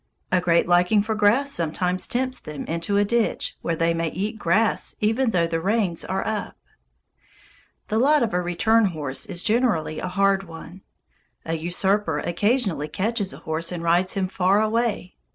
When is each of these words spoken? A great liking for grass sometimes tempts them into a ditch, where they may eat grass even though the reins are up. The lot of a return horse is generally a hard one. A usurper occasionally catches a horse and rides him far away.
A 0.31 0.41
great 0.41 0.67
liking 0.67 1.03
for 1.03 1.13
grass 1.13 1.51
sometimes 1.51 2.07
tempts 2.07 2.39
them 2.39 2.65
into 2.65 2.97
a 2.97 3.05
ditch, 3.05 3.55
where 3.61 3.75
they 3.75 3.93
may 3.93 4.09
eat 4.09 4.39
grass 4.39 4.95
even 4.99 5.29
though 5.29 5.45
the 5.45 5.61
reins 5.61 6.03
are 6.03 6.25
up. 6.25 6.57
The 7.89 7.99
lot 7.99 8.23
of 8.23 8.33
a 8.33 8.41
return 8.41 8.85
horse 8.85 9.27
is 9.27 9.43
generally 9.43 9.99
a 9.99 10.07
hard 10.07 10.41
one. 10.45 10.81
A 11.45 11.53
usurper 11.53 12.17
occasionally 12.17 12.87
catches 12.87 13.31
a 13.31 13.37
horse 13.45 13.71
and 13.71 13.83
rides 13.83 14.13
him 14.15 14.27
far 14.27 14.59
away. 14.59 15.17